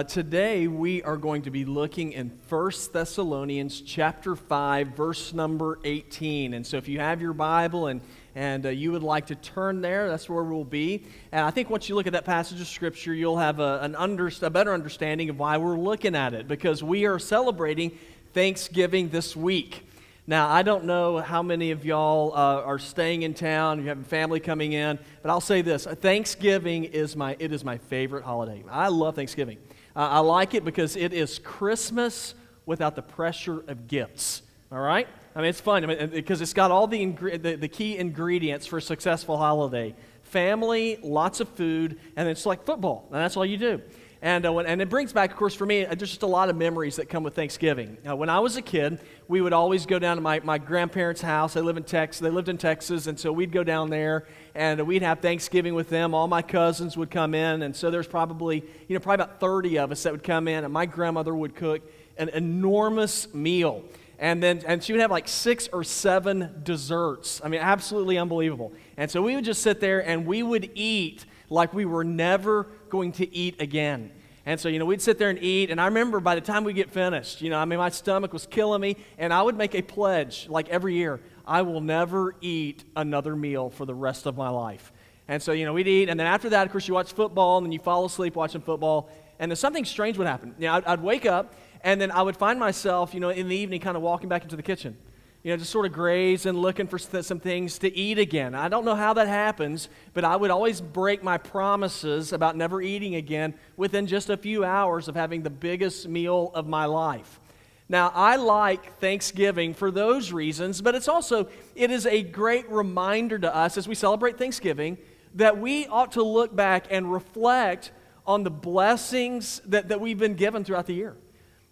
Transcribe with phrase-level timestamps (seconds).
[0.00, 5.78] Uh, today we are going to be looking in 1 Thessalonians chapter 5, verse number
[5.84, 6.54] 18.
[6.54, 8.00] And so if you have your Bible and,
[8.34, 11.04] and uh, you would like to turn there, that's where we'll be.
[11.32, 13.94] And I think once you look at that passage of Scripture, you'll have a, an
[13.94, 17.92] under, a better understanding of why we're looking at it, because we are celebrating
[18.32, 19.86] Thanksgiving this week.
[20.26, 24.06] Now, I don't know how many of y'all uh, are staying in town, you have
[24.06, 28.62] family coming in, but I'll say this Thanksgiving is my, it is my favorite holiday.
[28.70, 29.58] I love Thanksgiving.
[29.96, 32.34] Uh, I like it because it is Christmas
[32.66, 34.42] without the pressure of gifts.
[34.70, 35.08] All right?
[35.34, 38.66] I mean, it's fun I mean, because it's got all the, the, the key ingredients
[38.66, 43.06] for a successful holiday family, lots of food, and it's like football.
[43.10, 43.82] And that's all you do.
[44.22, 46.50] And, uh, when, and it brings back, of course, for me, uh, just a lot
[46.50, 47.96] of memories that come with Thanksgiving.
[48.06, 51.22] Uh, when I was a kid, we would always go down to my, my grandparents'
[51.22, 51.54] house.
[51.54, 52.20] They live in Texas.
[52.20, 55.88] They lived in Texas, and so we'd go down there and we'd have Thanksgiving with
[55.88, 56.14] them.
[56.14, 59.78] All my cousins would come in, and so there's probably, you know, probably about 30
[59.78, 61.80] of us that would come in, and my grandmother would cook
[62.18, 63.84] an enormous meal.
[64.20, 67.40] And then and she would have like six or seven desserts.
[67.42, 68.72] I mean, absolutely unbelievable.
[68.98, 72.66] And so we would just sit there and we would eat like we were never
[72.90, 74.12] going to eat again.
[74.44, 75.70] And so, you know, we'd sit there and eat.
[75.70, 78.32] And I remember by the time we get finished, you know, I mean, my stomach
[78.32, 78.96] was killing me.
[79.16, 83.70] And I would make a pledge, like every year, I will never eat another meal
[83.70, 84.92] for the rest of my life.
[85.28, 86.08] And so, you know, we'd eat.
[86.10, 88.60] And then after that, of course, you watch football and then you fall asleep watching
[88.60, 89.08] football.
[89.38, 90.54] And then something strange would happen.
[90.58, 93.48] You know, I'd, I'd wake up and then I would find myself, you know, in
[93.48, 94.96] the evening kind of walking back into the kitchen
[95.42, 98.54] you know, just sort of graze and looking for some things to eat again.
[98.54, 102.82] I don't know how that happens, but I would always break my promises about never
[102.82, 107.40] eating again within just a few hours of having the biggest meal of my life.
[107.88, 113.38] Now, I like Thanksgiving for those reasons, but it's also it is a great reminder
[113.38, 114.98] to us as we celebrate Thanksgiving
[115.36, 117.92] that we ought to look back and reflect
[118.26, 121.16] on the blessings that, that we've been given throughout the year.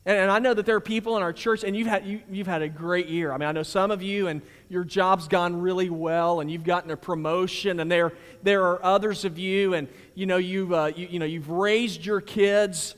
[0.07, 2.23] And, and, I know that there are people in our church, and you've had, you,
[2.31, 3.33] you've had a great year.
[3.33, 6.65] I mean, I know some of you, and your job's gone really well, and you've
[6.65, 10.93] gotten a promotion, and there, there are others of you, and you know, you've, uh,
[10.95, 12.95] you, you know, you've raised your kids.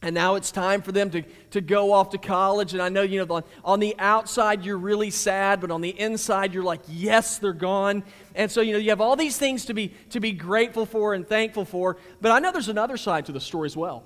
[0.00, 2.72] And now it's time for them to, to go off to college.
[2.72, 5.88] And I know, you know, on, on the outside you're really sad, but on the
[5.88, 8.04] inside you're like, yes, they're gone.
[8.36, 11.14] And so, you know, you have all these things to be, to be grateful for
[11.14, 11.96] and thankful for.
[12.20, 14.04] But I know there's another side to the story as well.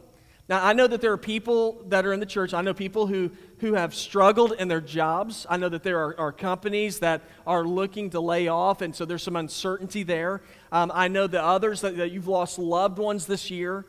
[0.48, 2.52] Now, I know that there are people that are in the church.
[2.52, 5.46] I know people who, who have struggled in their jobs.
[5.48, 9.04] I know that there are, are companies that are looking to lay off, and so
[9.04, 10.42] there's some uncertainty there.
[10.72, 13.86] Um, I know that others that, that you've lost loved ones this year.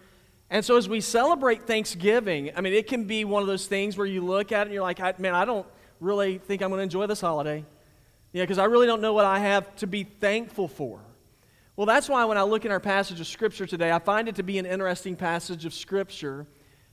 [0.50, 3.98] And so, as we celebrate Thanksgiving, I mean, it can be one of those things
[3.98, 5.66] where you look at it and you're like, man, I don't
[6.00, 7.66] really think I'm going to enjoy this holiday.
[8.32, 11.00] Yeah, because I really don't know what I have to be thankful for.
[11.76, 14.36] Well, that's why when I look in our passage of Scripture today, I find it
[14.36, 16.46] to be an interesting passage of Scripture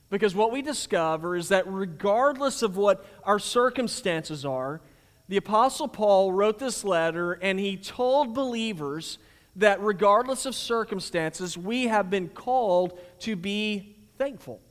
[0.09, 4.81] because what we discover is that regardless of what our circumstances are,
[5.29, 9.19] the Apostle Paul wrote this letter and he told believers
[9.55, 14.61] that regardless of circumstances, we have been called to be thankful.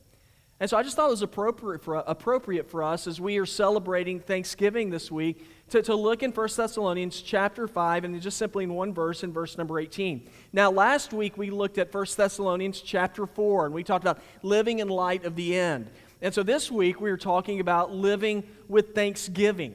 [0.60, 3.47] And so I just thought it was appropriate for, appropriate for us as we are
[3.47, 8.65] celebrating Thanksgiving this week to, to look in 1 Thessalonians chapter 5 and just simply
[8.65, 10.28] in one verse, in verse number 18.
[10.53, 14.81] Now, last week we looked at 1 Thessalonians chapter 4 and we talked about living
[14.81, 15.91] in light of the end.
[16.20, 19.75] And so this week we are talking about living with thanksgiving.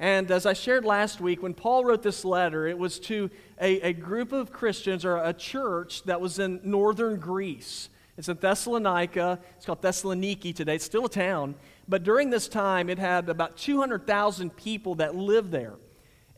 [0.00, 3.80] And as I shared last week, when Paul wrote this letter, it was to a,
[3.80, 7.90] a group of Christians or a church that was in northern Greece.
[8.16, 9.38] It's in Thessalonica.
[9.56, 10.76] It's called Thessaloniki today.
[10.76, 11.54] It's still a town.
[11.86, 15.74] But during this time, it had about 200,000 people that lived there.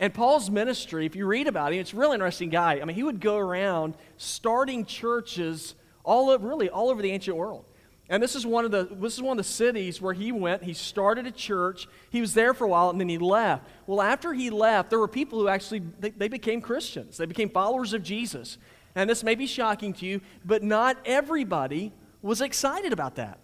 [0.00, 2.80] And Paul's ministry, if you read about him, it's a really interesting guy.
[2.80, 5.74] I mean, he would go around starting churches
[6.04, 7.64] all over, really all over the ancient world.
[8.10, 10.62] And this is one of the this is one of the cities where he went.
[10.62, 11.86] He started a church.
[12.10, 13.68] He was there for a while and then he left.
[13.86, 17.18] Well, after he left, there were people who actually they, they became Christians.
[17.18, 18.56] They became followers of Jesus.
[18.94, 21.92] And this may be shocking to you, but not everybody
[22.22, 23.38] was excited about that.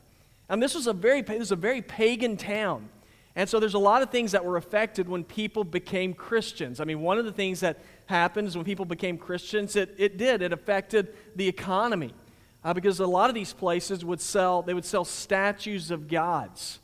[0.48, 2.88] And this was a very, this was a very pagan town.
[3.36, 6.80] And so there's a lot of things that were affected when people became Christians.
[6.80, 10.40] I mean, one of the things that happens when people became Christians, it, it did,
[10.40, 12.14] it affected the economy.
[12.62, 16.78] Uh, because a lot of these places would sell, they would sell statues of gods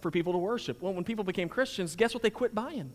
[0.00, 0.80] for people to worship.
[0.80, 2.92] Well, when people became Christians, guess what they quit buying?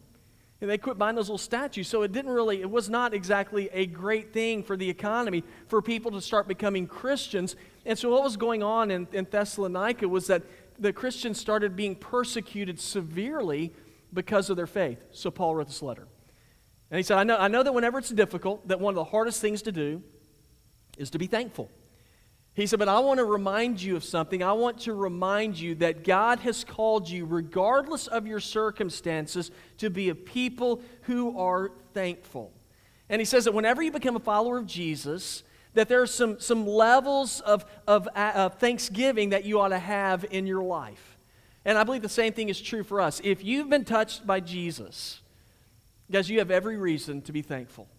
[0.61, 1.87] And they quit buying those little statues.
[1.87, 5.81] So it didn't really, it was not exactly a great thing for the economy for
[5.81, 7.55] people to start becoming Christians.
[7.85, 10.43] And so what was going on in, in Thessalonica was that
[10.79, 13.73] the Christians started being persecuted severely
[14.13, 14.99] because of their faith.
[15.11, 16.07] So Paul wrote this letter.
[16.89, 19.03] And he said, I know, I know that whenever it's difficult, that one of the
[19.03, 20.01] hardest things to do
[20.97, 21.69] is to be thankful.
[22.55, 24.41] He said, But I want to remind you of something.
[24.41, 29.89] I want to remind you that God has called you, regardless of your circumstances, to
[29.89, 32.53] be a people who are thankful.
[33.09, 35.43] And he says that whenever you become a follower of Jesus,
[35.73, 39.79] that there are some, some levels of, of, uh, of thanksgiving that you ought to
[39.79, 41.17] have in your life.
[41.65, 43.19] And I believe the same thing is true for us.
[43.23, 45.19] If you've been touched by Jesus,
[46.09, 47.89] guys, you have every reason to be thankful.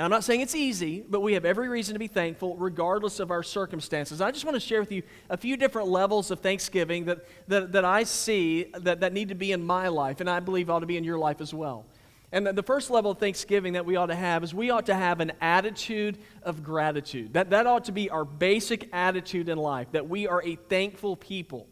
[0.00, 3.20] And I'm not saying it's easy, but we have every reason to be thankful regardless
[3.20, 4.22] of our circumstances.
[4.22, 7.18] I just want to share with you a few different levels of thanksgiving that,
[7.48, 10.70] that, that I see that, that need to be in my life, and I believe
[10.70, 11.84] ought to be in your life as well.
[12.32, 14.86] And the, the first level of thanksgiving that we ought to have is we ought
[14.86, 17.34] to have an attitude of gratitude.
[17.34, 21.14] That, that ought to be our basic attitude in life, that we are a thankful
[21.14, 21.66] people.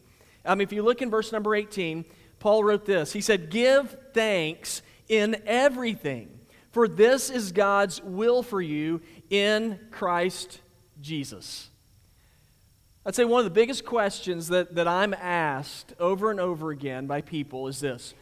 [0.45, 2.05] Um, if you look in verse number 18,
[2.41, 6.38] Paul wrote this He said, Give thanks in everything
[6.70, 9.00] for this is God's will for you
[9.31, 10.61] in Christ
[11.00, 11.70] Jesus.
[13.06, 17.06] I'd say one of the biggest questions that, that I'm asked over and over again
[17.06, 18.15] by people is this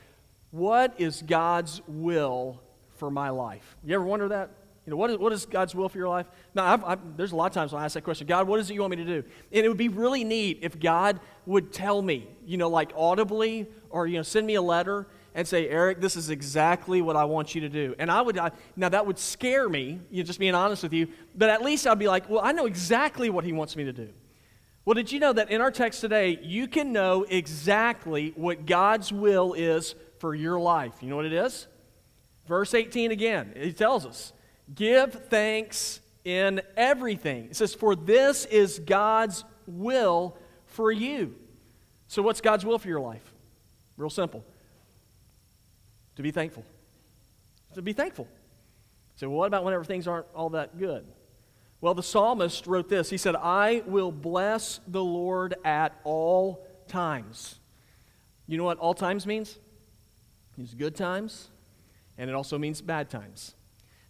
[0.51, 2.61] What is God's will
[2.97, 3.77] for my life?
[3.85, 4.51] You ever wonder that?
[4.87, 6.27] You know, what is, what is God's will for your life?
[6.55, 8.61] Now, I've, I've, there's a lot of times when I ask that question God, what
[8.61, 9.25] is it you want me to do?
[9.51, 13.67] And it would be really neat if God would tell me, you know, like audibly
[13.91, 17.25] or, you know, send me a letter and say, Eric, this is exactly what I
[17.27, 17.95] want you to do.
[17.99, 20.95] And I would, I, now that would scare me, you know, just being honest with
[20.95, 23.85] you, but at least I'd be like, well, I know exactly what he wants me
[23.85, 24.09] to do.
[24.87, 29.13] Well, did you know that in our text today, you can know exactly what God's
[29.13, 30.95] will is for your life?
[31.03, 31.67] You know what it is?
[32.47, 34.33] Verse 18 again, he tells us,
[34.75, 37.49] give thanks in everything.
[37.51, 41.35] It says, for this is God's will for you.
[42.09, 43.35] So, what's God's will for your life?
[43.99, 44.43] Real simple
[46.17, 46.65] to be thankful.
[47.75, 48.27] To be thankful.
[49.17, 51.07] So, well, what about whenever things aren't all that good?
[51.81, 53.11] Well, the psalmist wrote this.
[53.11, 57.61] He said, I will bless the Lord at all times.
[58.47, 59.51] You know what all times means?
[59.53, 61.49] It means good times,
[62.17, 63.55] and it also means bad times.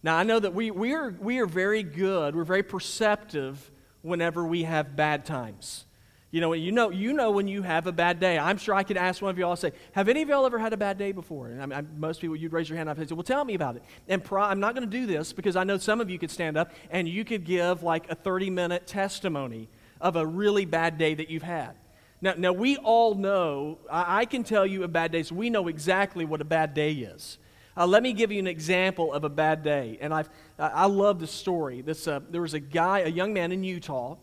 [0.03, 3.71] Now, I know that we, we, are, we are very good, we're very perceptive
[4.01, 5.85] whenever we have bad times.
[6.29, 8.37] You know, you know, you know when you have a bad day.
[8.37, 10.73] I'm sure I could ask one of y'all, say, have any of y'all ever had
[10.73, 11.47] a bad day before?
[11.47, 12.89] And I, I, most people, you'd raise your hand.
[12.89, 13.83] I'd say, well, tell me about it.
[14.09, 16.31] And pro- I'm not going to do this because I know some of you could
[16.31, 19.69] stand up and you could give like a 30 minute testimony
[20.01, 21.75] of a really bad day that you've had.
[22.19, 25.49] Now, now we all know, I, I can tell you a bad day, so we
[25.49, 27.37] know exactly what a bad day is.
[27.77, 29.97] Uh, let me give you an example of a bad day.
[30.01, 30.29] And I've,
[30.59, 31.81] I love this story.
[31.81, 34.17] This, uh, there was a guy, a young man in Utah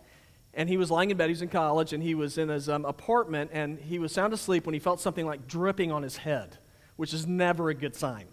[0.57, 1.27] and he was lying in bed.
[1.27, 4.33] He was in college, and he was in his um, apartment, and he was sound
[4.33, 6.59] asleep when he felt something like dripping on his head,
[6.97, 8.27] which is never a good sign.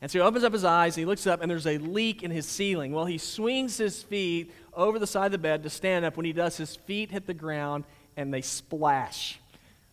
[0.00, 2.22] And so he opens up his eyes, and he looks up, and there's a leak
[2.22, 2.92] in his ceiling.
[2.92, 6.16] Well, he swings his feet over the side of the bed to stand up.
[6.16, 7.84] When he does, his feet hit the ground,
[8.16, 9.40] and they splash.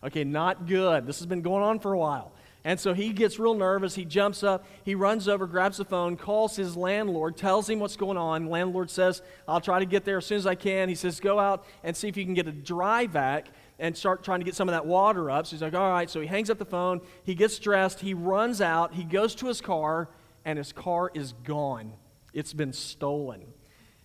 [0.02, 1.06] Okay, not good.
[1.06, 2.32] This has been going on for a while.
[2.66, 3.94] And so he gets real nervous.
[3.94, 4.64] He jumps up.
[4.84, 8.46] He runs over, grabs the phone, calls his landlord, tells him what's going on.
[8.46, 10.88] Landlord says, I'll try to get there as soon as I can.
[10.88, 14.24] He says, Go out and see if you can get a dry vac and start
[14.24, 15.46] trying to get some of that water up.
[15.46, 16.08] So he's like, All right.
[16.08, 17.02] So he hangs up the phone.
[17.22, 18.00] He gets dressed.
[18.00, 18.94] He runs out.
[18.94, 20.08] He goes to his car,
[20.46, 21.92] and his car is gone.
[22.32, 23.44] It's been stolen.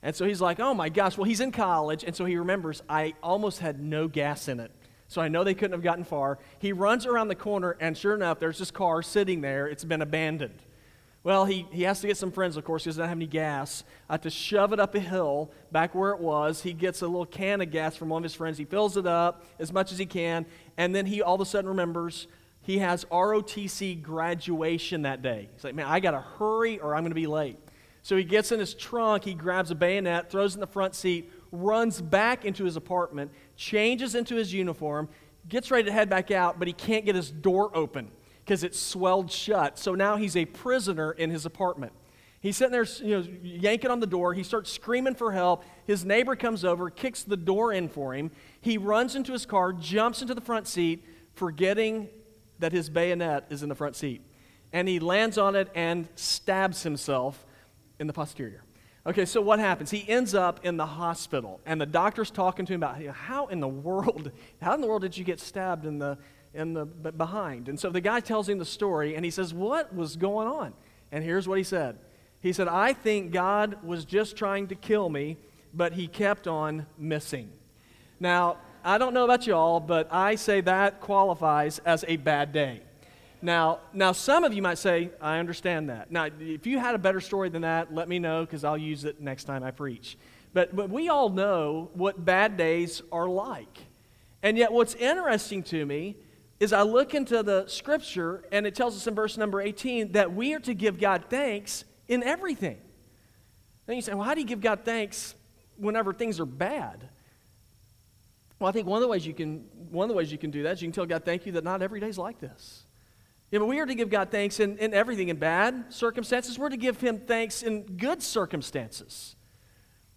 [0.04, 1.18] And so he's like, Oh my gosh.
[1.18, 2.04] Well, he's in college.
[2.04, 4.72] And so he remembers, I almost had no gas in it
[5.10, 6.40] so I know they couldn't have gotten far.
[6.60, 9.68] He runs around the corner, and sure enough, there's this car sitting there.
[9.68, 10.62] It's been abandoned.
[11.24, 13.84] Well, he, he has to get some friends, of course, he doesn't have any gas.
[14.08, 16.62] I have to shove it up a hill back where it was.
[16.62, 18.58] He gets a little can of gas from one of his friends.
[18.58, 20.46] He fills it up as much as he can,
[20.78, 22.28] and then he all of a sudden remembers
[22.62, 25.50] he has ROTC graduation that day.
[25.56, 27.58] He's like, man, I got to hurry or I'm going to be late.
[28.02, 31.32] So he gets in his trunk, he grabs a bayonet, throws in the front seat,
[31.52, 35.10] runs back into his apartment, changes into his uniform,
[35.48, 38.12] gets ready to head back out, but he can't get his door open
[38.44, 39.78] because it's swelled shut.
[39.78, 41.94] So now he's a prisoner in his apartment.
[42.42, 44.34] He's sitting there, you know, yanking on the door.
[44.34, 45.66] He starts screaming for help.
[45.86, 48.32] His neighbor comes over, kicks the door in for him.
[48.62, 52.08] He runs into his car, jumps into the front seat, forgetting
[52.60, 54.22] that his bayonet is in the front seat.
[54.72, 57.46] And he lands on it and stabs himself
[58.00, 58.64] in the posterior.
[59.10, 59.90] Okay, so what happens?
[59.90, 63.60] He ends up in the hospital, and the doctor's talking to him about how in
[63.60, 66.16] the world, how in the world did you get stabbed in the
[66.54, 67.70] in the behind?
[67.70, 70.74] And so the guy tells him the story, and he says, "What was going on?"
[71.12, 71.98] And here's what he said.
[72.40, 75.38] He said, "I think God was just trying to kill me,
[75.74, 77.50] but He kept on missing."
[78.20, 82.82] Now, I don't know about y'all, but I say that qualifies as a bad day.
[83.42, 86.12] Now, now some of you might say, I understand that.
[86.12, 89.06] Now, if you had a better story than that, let me know because I'll use
[89.06, 90.18] it next time I preach.
[90.54, 93.78] But, but we all know what bad days are like.
[94.44, 96.18] And yet, what's interesting to me
[96.60, 100.34] is I look into the scripture and it tells us in verse number 18 that
[100.34, 102.78] we are to give God thanks in everything.
[103.86, 105.36] Then you say, well, how do you give God thanks
[105.78, 107.10] whenever things are bad?
[108.60, 110.52] Well, I think one of the ways you can one of the ways you can
[110.52, 112.40] do that is you can tell God thank you that not every day is like
[112.40, 112.84] this.
[113.52, 116.60] Yeah, but we are to give God thanks in, in everything in bad circumstances.
[116.60, 119.36] We're to give him thanks in good circumstances.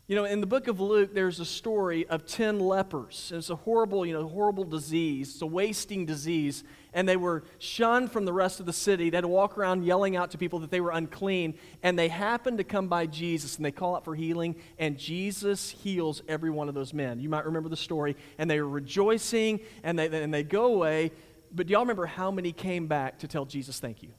[0.08, 3.30] You know, in the book of Luke, there's a story of 10 lepers.
[3.30, 5.30] And it's a horrible, you know, horrible disease.
[5.30, 6.64] It's a wasting disease.
[6.92, 9.08] And they were shunned from the rest of the city.
[9.08, 11.54] They had to walk around yelling out to people that they were unclean.
[11.82, 14.56] And they happened to come by Jesus and they call out for healing.
[14.78, 17.18] And Jesus heals every one of those men.
[17.18, 18.16] You might remember the story.
[18.36, 21.12] And they were rejoicing and they, and they go away.
[21.52, 24.10] But do y'all remember how many came back to tell Jesus thank you?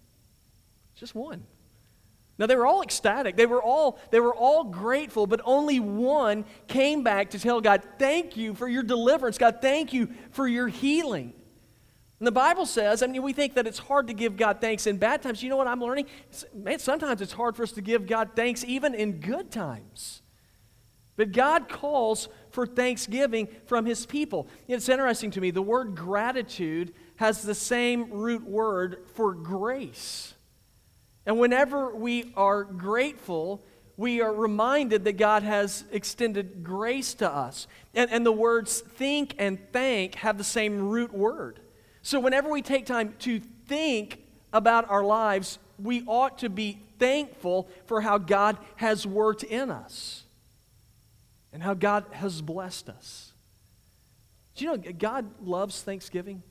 [0.95, 1.45] Just one.
[2.37, 3.35] Now they were all ecstatic.
[3.35, 7.83] They were all they were all grateful, but only one came back to tell God,
[7.99, 9.37] "Thank you for your deliverance.
[9.37, 11.33] God, thank you for your healing."
[12.19, 14.87] And the Bible says, I mean, we think that it's hard to give God thanks
[14.87, 15.43] in bad times.
[15.43, 16.05] You know what I'm learning?
[16.53, 20.21] Man, sometimes it's hard for us to give God thanks even in good times.
[21.17, 24.47] But God calls for thanksgiving from his people.
[24.67, 30.33] It's interesting to me, the word gratitude has the same root word for grace.
[31.25, 33.63] And whenever we are grateful,
[33.95, 37.67] we are reminded that God has extended grace to us.
[37.93, 41.59] And, and the words think and thank have the same root word.
[42.01, 47.69] So whenever we take time to think about our lives, we ought to be thankful
[47.85, 50.23] for how God has worked in us
[51.51, 53.33] and how God has blessed us.
[54.55, 56.43] Do you know God loves Thanksgiving?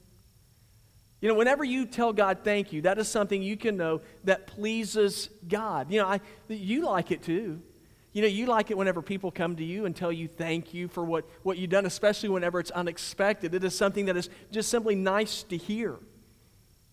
[1.23, 4.49] You know, whenever you tell God thank you, that is something you can know that
[4.49, 5.91] pleases God.
[5.91, 7.63] You know, I, you like it too.
[8.13, 10.89] You know, you like it whenever people come to you and tell you thank you
[10.89, 13.55] for what, what you've done, especially whenever it's unexpected.
[13.55, 15.97] It is something that is just simply nice to hear.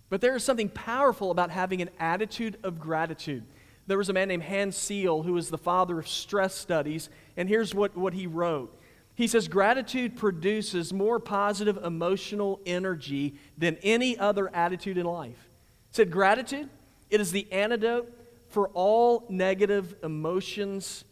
[0.10, 3.44] But there is something powerful about having an attitude of gratitude.
[3.88, 7.50] There was a man named Hans Selye who was the father of stress studies, and
[7.50, 8.79] here's what, what he wrote.
[9.20, 15.50] He says, Gratitude produces more positive emotional energy than any other attitude in life.
[15.90, 16.70] He said, Gratitude,
[17.10, 18.10] it is the antidote
[18.48, 21.04] for all negative emotions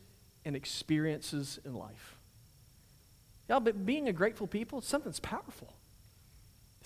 [0.46, 2.16] and experiences in life.
[3.50, 5.74] Yeah, but being a grateful people, it's something that's powerful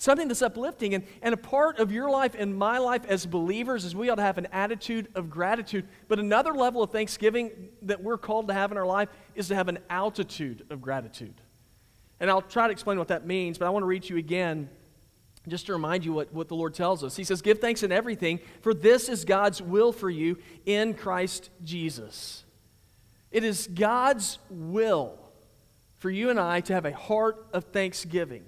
[0.02, 0.94] something that's uplifting.
[0.94, 4.16] And, and a part of your life and my life as believers is we ought
[4.16, 5.86] to have an attitude of gratitude.
[6.08, 9.54] But another level of thanksgiving that we're called to have in our life is to
[9.54, 11.40] have an altitude of gratitude.
[12.18, 14.68] And I'll try to explain what that means, but I want to read you again
[15.48, 17.16] just to remind you what, what the Lord tells us.
[17.16, 21.50] He says, Give thanks in everything, for this is God's will for you in Christ
[21.62, 22.44] Jesus.
[23.30, 25.18] It is God's will
[25.98, 28.44] for you and I to have a heart of thanksgiving.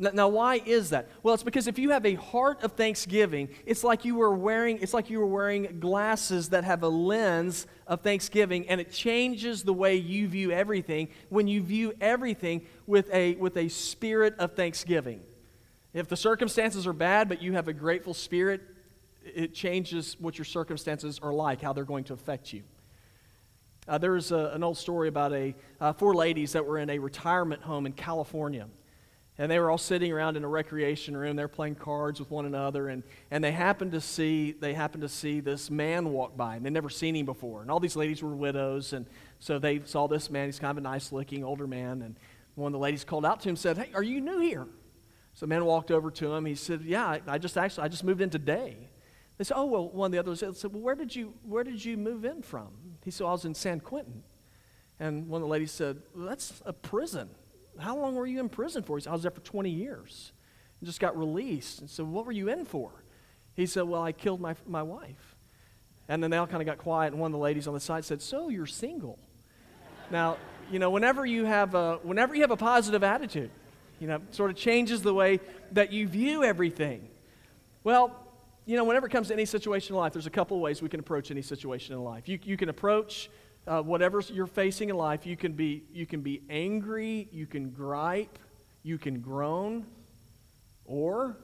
[0.00, 1.10] Now, why is that?
[1.22, 4.78] Well, it's because if you have a heart of thanksgiving, it's like you were wearing,
[4.80, 9.62] it's like you were wearing glasses that have a lens of thanksgiving, and it changes
[9.62, 14.54] the way you view everything when you view everything with a, with a spirit of
[14.54, 15.20] thanksgiving.
[15.92, 18.62] If the circumstances are bad, but you have a grateful spirit,
[19.22, 22.62] it changes what your circumstances are like, how they're going to affect you.
[23.86, 26.98] Uh, there's a, an old story about a, uh, four ladies that were in a
[26.98, 28.66] retirement home in California
[29.40, 31.34] and they were all sitting around in a recreation room.
[31.34, 35.08] They're playing cards with one another, and, and they happened to see they happened to
[35.08, 37.62] see this man walk by, and they'd never seen him before.
[37.62, 39.06] And all these ladies were widows, and
[39.38, 40.44] so they saw this man.
[40.44, 42.16] He's kind of a nice-looking older man, and
[42.54, 44.66] one of the ladies called out to him, and said, "Hey, are you new here?"
[45.32, 46.44] So the man walked over to him.
[46.44, 48.90] He said, "Yeah, I, I just actually I just moved in today."
[49.38, 51.82] They said, "Oh well." One of the others said, "Well, where did you where did
[51.82, 52.68] you move in from?"
[53.06, 54.22] He said, "I was in San Quentin."
[54.98, 57.30] And one of the ladies said, well, "That's a prison."
[57.80, 58.96] How long were you in prison for?
[58.96, 60.32] He said, I was there for 20 years
[60.80, 61.80] and just got released.
[61.80, 62.90] And so, what were you in for?
[63.54, 65.36] He said, Well, I killed my, my wife.
[66.08, 67.80] And then they all kind of got quiet, and one of the ladies on the
[67.80, 69.18] side said, So you're single.
[70.10, 70.38] now,
[70.70, 73.50] you know, whenever you have a, whenever you have a positive attitude,
[74.00, 75.40] you know, sort of changes the way
[75.72, 77.08] that you view everything.
[77.84, 78.16] Well,
[78.66, 80.88] you know, whenever it comes to any situation in life, there's a couple ways we
[80.88, 82.28] can approach any situation in life.
[82.28, 83.30] You, you can approach
[83.66, 87.70] uh, whatever you're facing in life, you can, be, you can be angry, you can
[87.70, 88.38] gripe,
[88.82, 89.86] you can groan,
[90.84, 91.36] or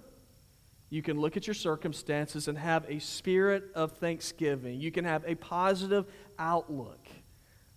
[0.89, 4.81] you can look at your circumstances and have a spirit of thanksgiving.
[4.81, 6.07] You can have a positive
[6.39, 7.07] outlook.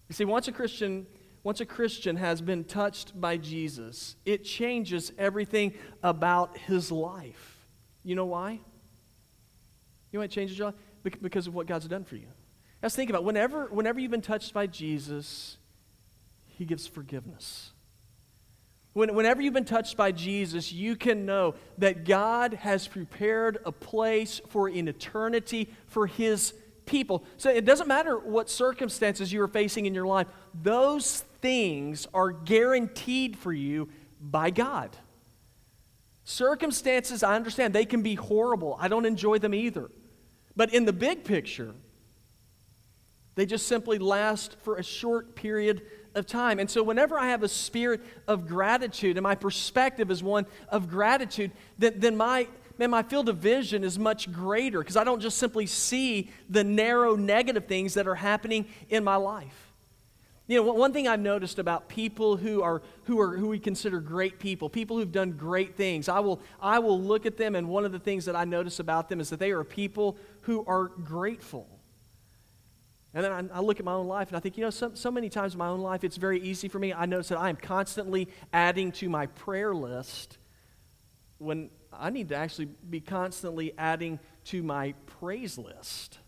[0.07, 1.05] You see, once a Christian
[1.43, 7.65] once a Christian has been touched by Jesus, it changes everything about his life.
[8.03, 8.51] You know why?
[8.51, 8.59] You
[10.13, 10.75] know why it changes your life?
[11.21, 12.27] Because of what God's done for you.
[12.81, 13.25] Let's think about it.
[13.25, 15.57] whenever, whenever you've been touched by Jesus,
[16.47, 17.71] He gives forgiveness.
[18.93, 23.71] When, whenever you've been touched by Jesus, you can know that God has prepared a
[23.71, 26.53] place for an eternity for His
[26.85, 27.23] people.
[27.37, 32.31] So it doesn't matter what circumstances you are facing in your life, those things are
[32.31, 34.95] guaranteed for you by God.
[36.23, 38.75] Circumstances, I understand, they can be horrible.
[38.79, 39.89] I don't enjoy them either.
[40.55, 41.73] But in the big picture,
[43.39, 45.83] they just simply last for a short period
[46.15, 46.59] of time.
[46.59, 50.89] And so, whenever I have a spirit of gratitude and my perspective is one of
[50.89, 55.21] gratitude, then, then my, man, my field of vision is much greater because I don't
[55.21, 59.69] just simply see the narrow negative things that are happening in my life.
[60.47, 63.99] You know, one thing I've noticed about people who are who are who we consider
[63.99, 67.69] great people, people who've done great things, I will I will look at them, and
[67.69, 70.65] one of the things that I notice about them is that they are people who
[70.65, 71.78] are grateful.
[73.13, 74.91] And then I, I, look at my own life and I think, you know, so,
[74.93, 76.93] so many times in my own life, it's very easy for me.
[76.93, 80.37] I notice that I am constantly adding to my prayer list
[81.39, 86.19] when I need to actually be constantly adding to my praise list.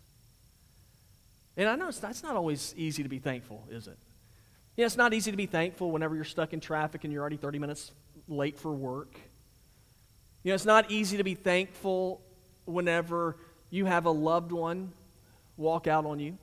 [1.56, 3.98] And I know that's not always easy to be thankful, is it?
[4.76, 7.36] Yeah, it's not easy to be thankful whenever you're stuck in traffic and you're already
[7.36, 7.92] 30 minutes
[8.26, 9.20] late for work.
[10.42, 12.22] You know, it's not easy to be thankful
[12.64, 13.36] whenever
[13.70, 14.92] you have a loved one
[15.56, 16.38] walk out on you.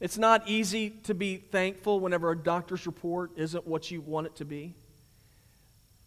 [0.00, 4.36] It's not easy to be thankful whenever a doctor's report isn't what you want it
[4.36, 4.74] to be.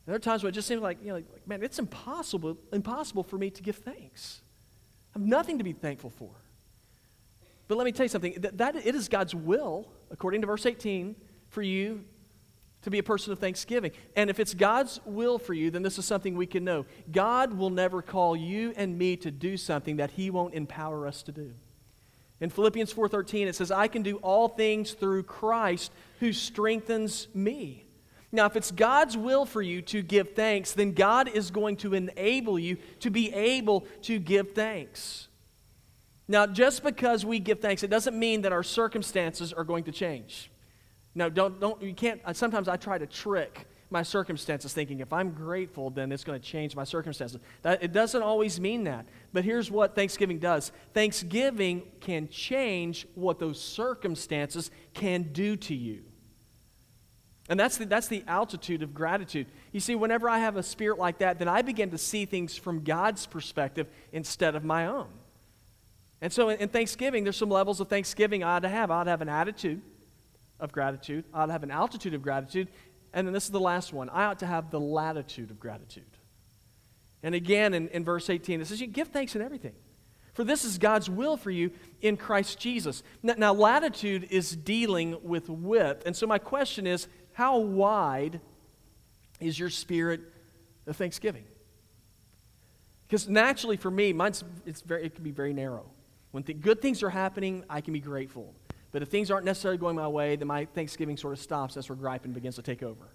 [0.05, 3.23] There are times where it just seems like, you know, like, man, it's impossible, impossible
[3.23, 4.41] for me to give thanks.
[5.13, 6.31] I have nothing to be thankful for.
[7.67, 8.33] But let me tell you something.
[8.39, 11.15] That, that it is God's will, according to verse 18,
[11.49, 12.03] for you
[12.81, 13.91] to be a person of thanksgiving.
[14.15, 16.85] And if it's God's will for you, then this is something we can know.
[17.11, 21.21] God will never call you and me to do something that he won't empower us
[21.23, 21.53] to do.
[22.41, 27.85] In Philippians 4:13 it says I can do all things through Christ who strengthens me.
[28.31, 31.93] Now if it's God's will for you to give thanks, then God is going to
[31.93, 35.27] enable you to be able to give thanks.
[36.27, 39.91] Now just because we give thanks it doesn't mean that our circumstances are going to
[39.91, 40.49] change.
[41.13, 45.31] No, don't don't you can't sometimes I try to trick my circumstances, thinking if I'm
[45.31, 47.39] grateful, then it's going to change my circumstances.
[47.61, 49.05] That, it doesn't always mean that.
[49.33, 56.03] But here's what Thanksgiving does Thanksgiving can change what those circumstances can do to you.
[57.49, 59.47] And that's the, that's the altitude of gratitude.
[59.73, 62.55] You see, whenever I have a spirit like that, then I begin to see things
[62.55, 65.09] from God's perspective instead of my own.
[66.21, 68.89] And so in, in Thanksgiving, there's some levels of Thanksgiving I ought to have.
[68.91, 69.81] I ought to have an attitude
[70.61, 72.67] of gratitude, I ought to have an altitude of gratitude,
[73.13, 74.09] and then this is the last one.
[74.09, 76.03] I ought to have the latitude of gratitude.
[77.23, 79.73] And again, in, in verse 18, it says, You give thanks in everything.
[80.33, 81.71] For this is God's will for you
[82.01, 83.03] in Christ Jesus.
[83.21, 86.03] Now, now, latitude is dealing with width.
[86.05, 88.39] And so, my question is how wide
[89.39, 90.21] is your spirit
[90.87, 91.43] of thanksgiving?
[93.07, 95.85] Because naturally, for me, mine's, it's very, it can be very narrow.
[96.31, 98.55] When th- good things are happening, I can be grateful.
[98.91, 101.75] But if things aren't necessarily going my way, then my Thanksgiving sort of stops.
[101.75, 103.07] That's where griping begins to take over.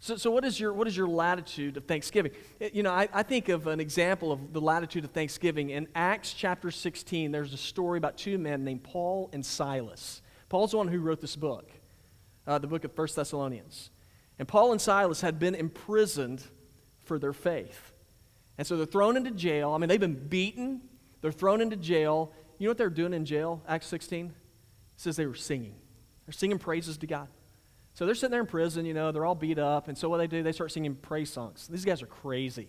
[0.00, 2.32] So, so what, is your, what is your latitude of Thanksgiving?
[2.72, 5.70] You know, I, I think of an example of the latitude of Thanksgiving.
[5.70, 10.22] In Acts chapter 16, there's a story about two men named Paul and Silas.
[10.48, 11.70] Paul's the one who wrote this book,
[12.46, 13.90] uh, the book of First Thessalonians.
[14.38, 16.44] And Paul and Silas had been imprisoned
[17.00, 17.92] for their faith.
[18.56, 19.72] And so they're thrown into jail.
[19.72, 20.80] I mean, they've been beaten,
[21.20, 23.62] they're thrown into jail, you know what they're doing in jail?
[23.68, 24.26] Acts 16?
[24.26, 24.32] It
[24.96, 25.74] says they were singing.
[26.26, 27.28] They're singing praises to God.
[27.94, 29.88] So they're sitting there in prison, you know, they're all beat up.
[29.88, 31.66] And so what they do, they start singing praise songs.
[31.66, 32.68] These guys are crazy.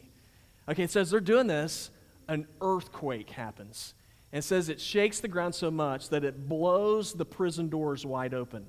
[0.68, 1.92] Okay, it says they're doing this,
[2.28, 3.94] an earthquake happens.
[4.32, 8.06] And it says it shakes the ground so much that it blows the prison doors
[8.06, 8.66] wide open.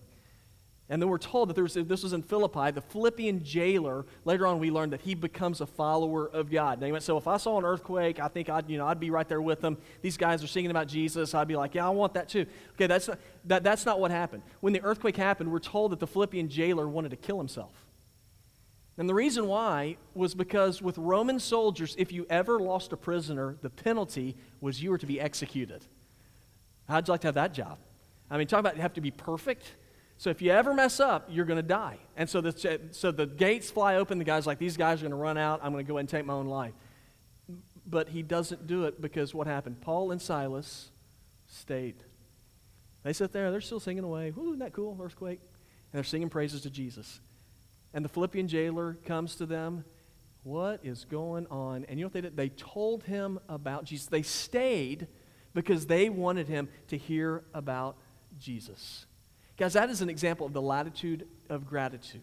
[0.91, 4.59] And then we're told that was, this was in Philippi, the Philippian jailer, later on
[4.59, 6.81] we learned that he becomes a follower of God.
[6.81, 8.99] Now he went, so if I saw an earthquake, I think I'd, you know, I'd
[8.99, 9.79] be right there with them.
[10.03, 11.33] These guys are singing about Jesus.
[11.33, 12.45] I'd be like, yeah, I want that too.
[12.73, 14.43] Okay, that's not, that, that's not what happened.
[14.59, 17.87] When the earthquake happened, we're told that the Philippian jailer wanted to kill himself.
[18.99, 23.57] And the reason why was because with Roman soldiers, if you ever lost a prisoner,
[23.63, 25.87] the penalty was you were to be executed.
[26.89, 27.79] How'd you like to have that job?
[28.29, 29.77] I mean, talk about you have to be perfect.
[30.21, 31.97] So if you ever mess up, you're going to die.
[32.15, 34.19] And so the, so the gates fly open.
[34.19, 35.61] The guy's like, these guys are going to run out.
[35.63, 36.75] I'm going to go ahead and take my own life.
[37.87, 39.81] But he doesn't do it because what happened?
[39.81, 40.91] Paul and Silas
[41.47, 42.05] stayed.
[43.03, 44.31] They sit there, they're still singing away.
[44.31, 44.95] Woo, isn't that cool?
[45.03, 45.41] Earthquake.
[45.41, 47.23] And they're singing praises to Jesus.
[47.95, 49.87] And the Philippian jailer comes to them.
[50.43, 51.87] What is going on?
[51.89, 52.37] And you know what they did?
[52.37, 54.09] They told him about Jesus.
[54.09, 55.07] They stayed
[55.55, 57.97] because they wanted him to hear about
[58.39, 59.07] Jesus.
[59.61, 62.23] Guys, that is an example of the latitude of gratitude.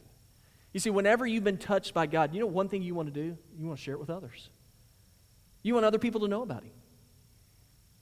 [0.74, 3.14] You see, whenever you've been touched by God, you know one thing you want to
[3.14, 3.38] do?
[3.60, 4.50] You want to share it with others.
[5.62, 6.72] You want other people to know about Him.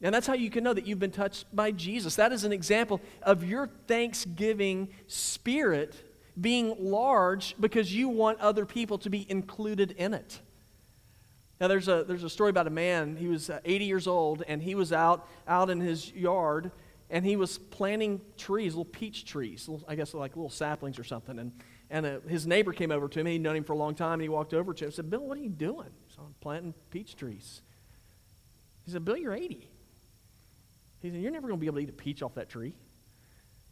[0.01, 2.15] And that's how you can know that you've been touched by Jesus.
[2.15, 6.01] That is an example of your thanksgiving spirit
[6.39, 10.39] being large because you want other people to be included in it.
[11.59, 14.43] Now, there's a, there's a story about a man, he was uh, 80 years old,
[14.47, 16.71] and he was out, out in his yard,
[17.09, 21.37] and he was planting trees, little peach trees, I guess like little saplings or something.
[21.37, 21.51] And,
[21.89, 24.13] and uh, his neighbor came over to him, he'd known him for a long time,
[24.13, 25.89] and he walked over to him and said, Bill, what are you doing?
[26.07, 27.61] So I'm planting peach trees.
[28.85, 29.69] He said, Bill, you're 80.
[31.01, 32.75] He said, You're never going to be able to eat a peach off that tree.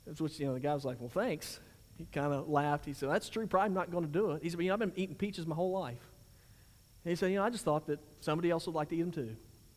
[0.06, 1.60] That's which, you know, the guy was like, Well, thanks.
[1.98, 2.86] He kind of laughed.
[2.86, 3.48] He said, That's true.
[3.48, 4.44] Probably not going to do it.
[4.44, 6.12] He said, But, you know, I've been eating peaches my whole life.
[7.04, 9.02] And he said, You know, I just thought that somebody else would like to eat
[9.02, 9.36] them too.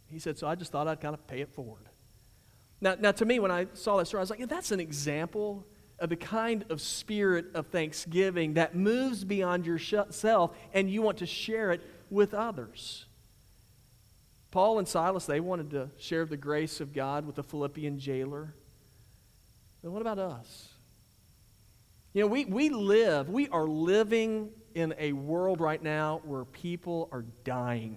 [0.08, 1.88] He said, So I just thought I'd kind of pay it forward.
[2.86, 4.78] Now, now to me, when I saw that story, I was like, yeah, That's an
[4.78, 5.66] example
[5.98, 11.26] of the kind of spirit of thanksgiving that moves beyond yourself and you want to
[11.26, 13.06] share it with others.
[14.52, 18.54] Paul and Silas, they wanted to share the grace of God with the Philippian jailer.
[19.82, 20.68] But what about us?
[22.12, 27.08] You know, we, we live, we are living in a world right now where people
[27.10, 27.96] are dying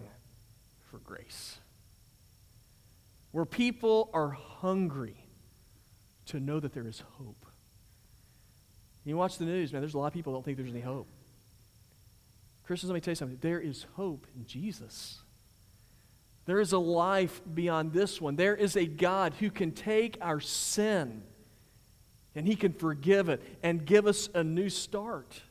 [0.90, 1.59] for grace,
[3.32, 5.26] where people are hungry
[6.26, 7.46] to know that there is hope.
[9.06, 11.08] You watch the news, man, there's a lot of people don't think there's any hope.
[12.64, 13.40] Christians, let me tell you something.
[13.42, 15.20] There is hope in Jesus.
[16.46, 18.36] There is a life beyond this one.
[18.36, 21.24] There is a God who can take our sin
[22.36, 25.42] and he can forgive it and give us a new start.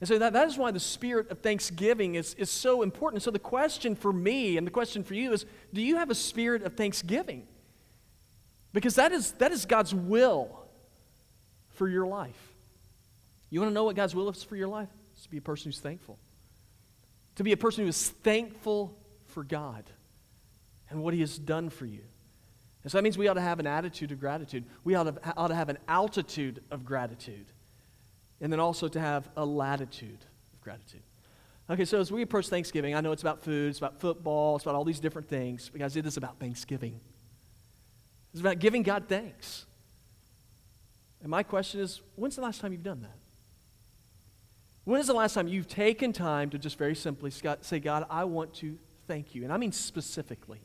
[0.00, 3.22] And so that, that is why the spirit of thanksgiving is, is so important.
[3.22, 6.14] So the question for me and the question for you is do you have a
[6.14, 7.46] spirit of thanksgiving?
[8.72, 10.64] Because that is, that is God's will
[11.70, 12.54] for your life.
[13.50, 14.88] You want to know what God's will is for your life?
[15.12, 16.18] It's to be a person who's thankful.
[17.36, 19.84] To be a person who is thankful for God
[20.88, 22.02] and what He has done for you.
[22.82, 24.64] And so that means we ought to have an attitude of gratitude.
[24.84, 27.46] We ought to, ought to have an altitude of gratitude.
[28.40, 31.02] And then also to have a latitude of gratitude.
[31.68, 34.64] Okay, so as we approach Thanksgiving, I know it's about food, it's about football, it's
[34.64, 37.00] about all these different things, because it is about Thanksgiving.
[38.32, 39.66] It's about giving God thanks.
[41.20, 43.16] And my question is when's the last time you've done that?
[44.84, 48.24] When is the last time you've taken time to just very simply say, God, I
[48.24, 49.44] want to thank you?
[49.44, 50.60] And I mean specifically.